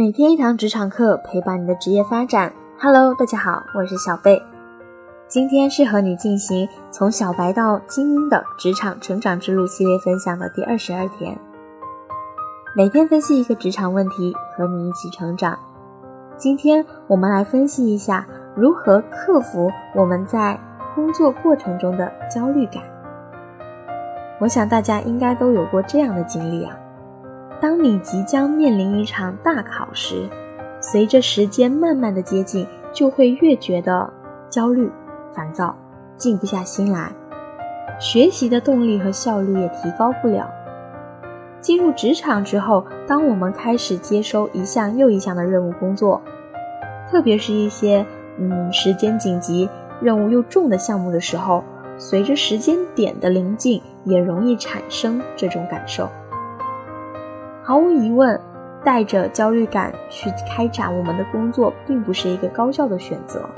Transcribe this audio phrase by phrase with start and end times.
[0.00, 2.50] 每天一堂职场课，陪伴你的职业发展。
[2.80, 4.42] Hello，大家好，我是小贝。
[5.28, 11.38] 今天是和你进行从小白到精英的职场成长之路系列分享的第二十二天。
[12.74, 15.58] 每天分析一个职场问题，和你一起成长。
[16.34, 20.58] 今天我们来分析一下如何克服我们在
[20.94, 22.82] 工作过程中的焦虑感。
[24.38, 26.74] 我想大家应该都有过这样的经历啊。
[27.60, 30.26] 当你即将面临一场大考时，
[30.80, 34.10] 随着时间慢慢的接近，就会越觉得
[34.48, 34.90] 焦虑、
[35.34, 35.76] 烦躁，
[36.16, 37.12] 静不下心来，
[38.00, 40.50] 学习的动力和效率也提高不了。
[41.60, 46.18] 进入职场之后，当我们开始接收一项又一项的任务工作，
[47.10, 48.04] 特别是一些
[48.38, 49.68] 嗯时间紧急、
[50.00, 51.62] 任务又重的项目的时候，
[51.98, 56.08] 随着时间点的临近，也容易产生这种感受。
[57.70, 58.40] 毫无疑问，
[58.82, 63.48] 带着焦虑感去开展我们的工作，并不是一个高效的选择。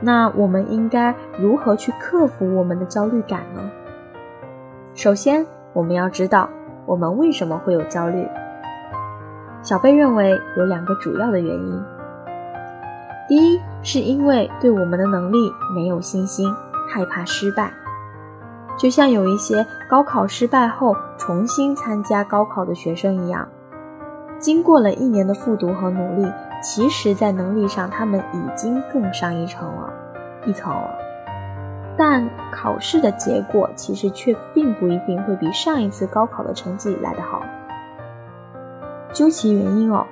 [0.00, 3.60] 那我们应该如何去克服我们的焦虑感呢？
[4.94, 6.48] 首先，我们要知道
[6.86, 8.26] 我们为什么会有焦虑。
[9.60, 11.84] 小贝认为有两个主要的原因。
[13.28, 15.36] 第一，是因为对我们的能力
[15.74, 16.50] 没有信心，
[16.88, 17.70] 害怕失败。
[18.76, 23.48] 就像有一些高考失败后重新参加高考的学生一样，
[24.38, 26.30] 经过了一年的复读和努力，
[26.62, 29.90] 其实，在能力上他们已经更上一层了，
[30.44, 30.90] 一层了。
[31.96, 37.42] 但考试的结果其实却并不一定会比上一次高考的成绩来得好。
[39.14, 40.04] 究其原因哦，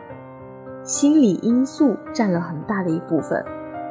[0.82, 3.44] 心理因素占了很大的一部分，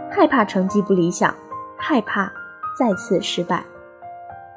[0.09, 1.31] 害怕成绩不理想，
[1.77, 2.31] 害怕
[2.79, 3.63] 再次失败。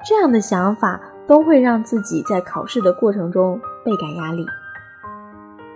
[0.09, 4.47] 这样的想法都会让自己在考试的过程中倍感压力。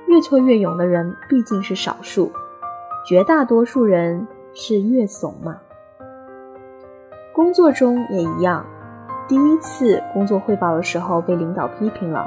[0.06, 2.31] 越挫越勇的人毕竟是少数，
[3.05, 5.56] 绝大多数人是越怂嘛。
[7.33, 8.64] 工作中也一样，
[9.27, 12.24] 第一次工作汇报的时候被领导批评了，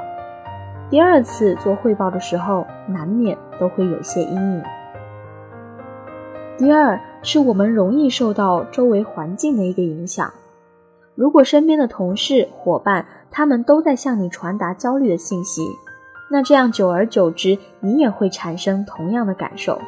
[0.90, 4.62] 第二次做汇报的时候难免都会有些阴影。
[6.58, 10.30] 第二是我们容易受到周围环境的一个影响。
[11.14, 15.62] 如果身边的同事、伙伴，他们都在向你传达焦虑的信息，
[16.28, 19.80] 那这样久而久之，你也会产生同样的感受。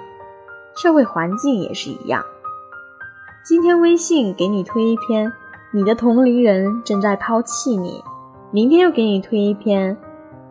[0.76, 2.22] 社会环境也是一样。
[3.44, 5.32] 今天微信给你推一篇，
[5.72, 8.02] 你的同龄人正在抛弃你；
[8.52, 9.96] 明天又给你推一篇，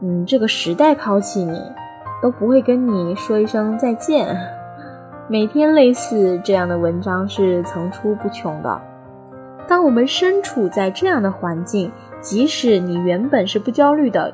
[0.02, 1.62] 嗯，这个时代抛弃你，
[2.22, 4.36] 都不会跟你说一声再见。
[5.30, 8.82] 每天类似这样的文章是层出不穷的。
[9.68, 14.34] 当我们身处在这样的环境，即使你原本是不焦虑的，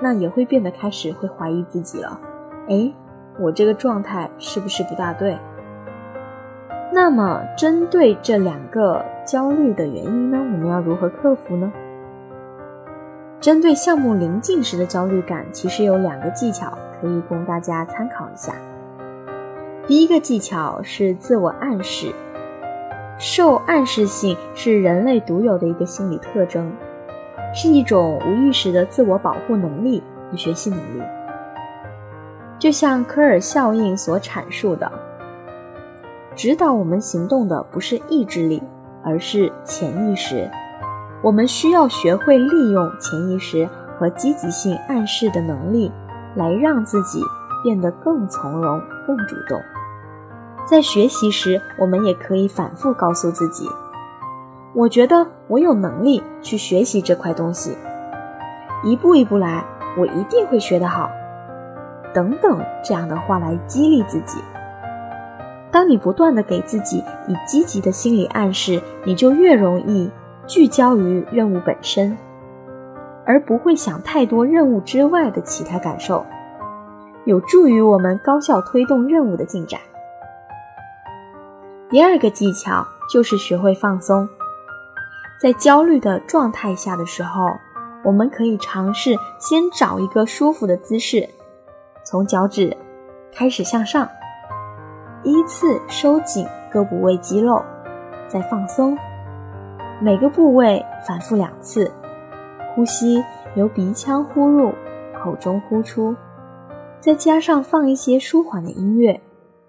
[0.00, 2.18] 那也会变得开始会怀疑自己了。
[2.68, 2.92] 哎，
[3.38, 5.36] 我这个状态是不是不大对？
[6.92, 11.72] 那么，针对这两个焦虑的原因呢，我们要如何克服呢？
[13.40, 18.54] 针对项目临近时的焦虑感，其实有两个技巧可以供大家参考一下。
[19.86, 22.12] 第一个技巧是自我暗示。
[23.22, 26.72] 受暗示性是人类独有的一个心理特征，
[27.54, 31.00] 是一种无意识的自我保护能力和学习能力。
[32.58, 34.90] 就像科尔效应所阐述的，
[36.34, 38.60] 指导我们行动的不是意志力，
[39.04, 40.50] 而是潜意识。
[41.22, 45.92] 我们需要学会利用潜意识和积极性暗示的能力，
[46.34, 47.20] 来让自己
[47.62, 49.62] 变得更从容、更主动。
[50.64, 53.68] 在学习时，我们也可以反复告诉自己
[54.74, 57.76] ：“我觉得我有能力去学习这块东西，
[58.84, 59.64] 一步一步来，
[59.98, 61.10] 我一定会学得好。”
[62.14, 64.38] 等等这样的话来激励自己。
[65.70, 70.10] 当你不断的给自己以积极的心理暗示，你就越容易
[70.46, 72.16] 聚焦于任务本身，
[73.24, 76.24] 而不会想太多任务之外的其他感受，
[77.24, 79.80] 有助于我们高效推动任务的进展。
[81.92, 84.26] 第二个技巧就是学会放松，
[85.38, 87.54] 在焦虑的状态下的时候，
[88.02, 91.28] 我们可以尝试先找一个舒服的姿势，
[92.02, 92.74] 从脚趾
[93.30, 94.08] 开始向上，
[95.22, 97.62] 依次收紧各部位肌肉，
[98.26, 98.96] 再放松，
[100.00, 101.92] 每个部位反复两次，
[102.74, 103.22] 呼吸
[103.54, 104.72] 由鼻腔呼入，
[105.22, 106.16] 口中呼出，
[107.00, 109.20] 再加上放一些舒缓的音乐，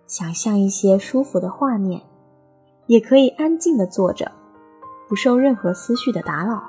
[0.08, 2.02] 想象一些舒服的画面。
[2.88, 4.32] 也可以安静的坐着，
[5.08, 6.62] 不受任何思绪的打扰。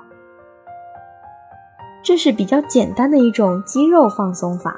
[2.03, 4.75] 这是比较简单的一种肌肉放松法。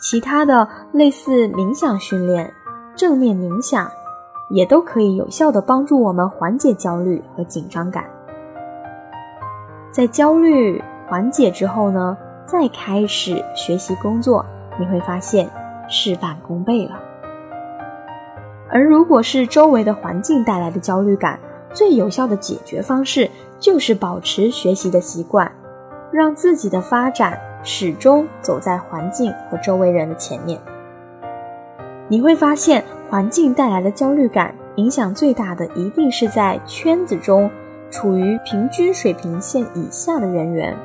[0.00, 2.52] 其他的类似冥想训练、
[2.94, 3.90] 正念冥想，
[4.50, 8.04] 也都可以有效的帮助我们缓解焦虑和紧张感。
[9.90, 14.44] 在焦虑缓解之后呢，再开始学习工作，
[14.78, 15.48] 你会发现
[15.88, 17.07] 事半功倍了。
[18.70, 21.38] 而如果是周围的环境带来的焦虑感，
[21.72, 25.50] 最有效的解决方式就是保持学习的习惯，
[26.10, 30.60] 让自己的发展始终走在环境和周围人的前面。
[32.08, 37.50] 你会发现，环境带来的焦虑感影响最大的一定是在圈子中
[37.90, 40.76] 处于平均水平线以下的人员，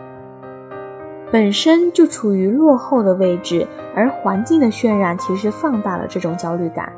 [1.32, 6.92] 本身就处于落后的位置，而环境的渲染其实放大了这种焦虑感。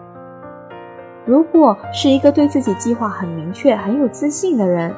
[1.25, 4.93] 如果是一个对自己计划很明确、很有自信的人，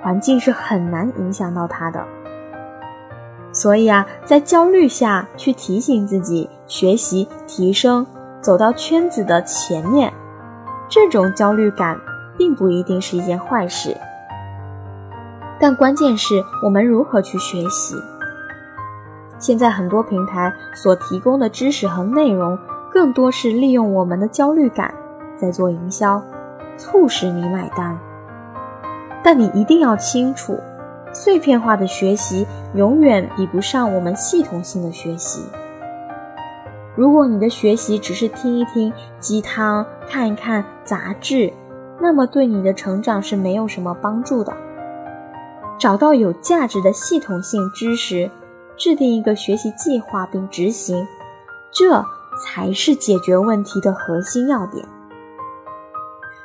[0.00, 2.04] 环境是很难影响到他的。
[3.52, 8.06] 所以啊，在焦虑下去提醒自己学习、提升，
[8.40, 10.12] 走到圈子的前面，
[10.88, 11.98] 这种焦虑感
[12.38, 13.96] 并不一定是一件坏事。
[15.58, 17.96] 但关键是我们如何去学习。
[19.38, 22.56] 现在很多平台所提供的知识和内容，
[22.92, 24.94] 更多是利用我们的焦虑感。
[25.42, 26.22] 在做营销，
[26.76, 27.98] 促使你买单。
[29.24, 30.56] 但你一定要清楚，
[31.12, 35.42] 碎片化的学习永远比不上我们系统性的学习。
[36.94, 41.52] 如果你的学习只是听一听鸡汤、看一看杂志，
[42.00, 44.52] 那么对你的成长是没有什么帮助的。
[45.78, 48.30] 找到有价值的系统性知识，
[48.76, 51.04] 制定一个学习计划并执行，
[51.72, 52.04] 这
[52.44, 54.86] 才是解决问题的核心要点。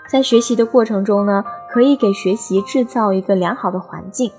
[0.07, 4.31] 在学习的过程中呢，可以给学习制造一个良好的环境。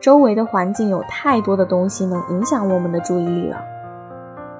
[0.00, 3.62] 周围的环境有太多的东西能影响我们的注意力了，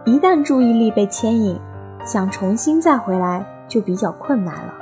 [0.05, 1.58] 一旦注意力被牵引，
[2.05, 4.75] 想重新再回来就比较困难了。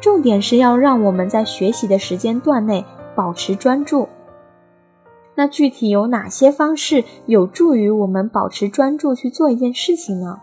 [0.00, 2.84] 重点是要让我们在学习的时间段内
[3.14, 4.08] 保持专注。
[5.34, 10.40] 那具体有哪些方式有助于我们保持专注去做一件事情呢？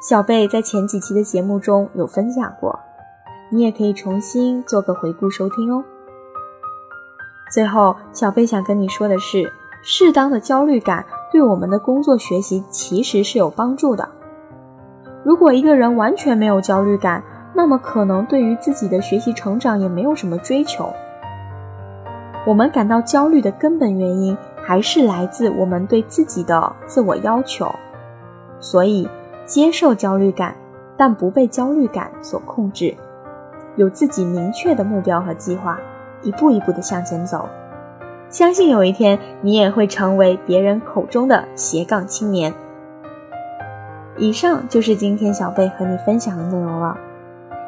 [0.00, 2.80] 小贝在前几期的节目中有分享过，
[3.50, 5.84] 你也可以重新做个回顾收听哦。
[7.52, 9.52] 最后，小贝想跟你说的是，
[9.82, 14.08] 适当的焦虑感对我们的工作学习其实是有帮助的。
[15.22, 17.22] 如果一个人完全没有焦虑感，
[17.52, 20.90] 那么可能对于自己的学习成长也没有什么追求。
[22.46, 27.70] 我们感到焦虑的根本原因还是来自我们对自己的自我要求，
[28.60, 29.06] 所以。
[29.50, 30.54] 接受焦虑感，
[30.96, 32.94] 但不被焦虑感所控制，
[33.74, 35.76] 有自己明确的目标和计划，
[36.22, 37.48] 一步一步的向前走。
[38.28, 42.54] 相信有一天你也会成为别人口中的斜杠青年。
[44.16, 46.96] 以上就是今天小贝和你分享的内容了，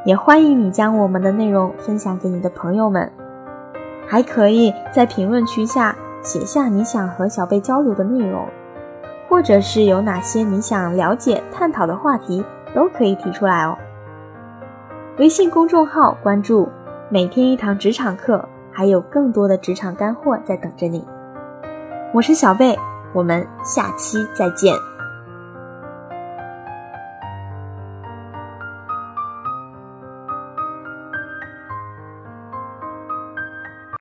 [0.04, 3.10] 也欢迎你将我们的内容分享给你的朋友们，
[4.06, 8.46] 还可以在评论区下写下你想和小贝交流的内容。
[9.32, 12.44] 或者是有哪些你想了解、探讨的话题，
[12.74, 13.74] 都可以提出来哦。
[15.16, 16.68] 微信公众号关注
[17.08, 21.02] “每天一堂职场课”，还有更多的职场干货在等着你。
[22.12, 22.78] 我是小贝，
[23.14, 24.76] 我们下期再见。